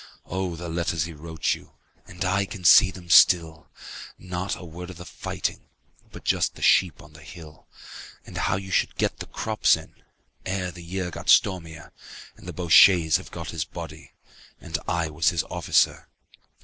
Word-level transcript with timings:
Oh, 0.25 0.55
the 0.55 0.67
letters 0.67 1.03
he 1.03 1.13
wrote 1.13 1.53
you, 1.53 1.73
And 2.07 2.25
I 2.25 2.45
can 2.47 2.63
see 2.63 2.89
them 2.89 3.07
still. 3.07 3.69
Not 4.17 4.55
a 4.55 4.65
word 4.65 4.89
of 4.89 4.97
the 4.97 5.05
fighting 5.05 5.67
But 6.11 6.23
just 6.23 6.55
the 6.55 6.63
sheep 6.63 7.03
on 7.03 7.13
the 7.13 7.21
hill 7.21 7.67
And 8.25 8.35
how 8.35 8.55
you 8.55 8.71
should 8.71 8.95
get 8.95 9.19
the 9.19 9.27
crops 9.27 9.77
in 9.77 9.93
Ere 10.43 10.71
the 10.71 10.81
year 10.81 11.11
got 11.11 11.29
stormier, 11.29 11.91
40 12.33 12.37
And 12.37 12.47
the 12.47 12.53
Bosches 12.53 13.17
have 13.17 13.29
got 13.29 13.51
his 13.51 13.63
body. 13.63 14.13
And 14.59 14.79
I 14.87 15.11
was 15.11 15.29
his 15.29 15.43
officer. 15.51 16.07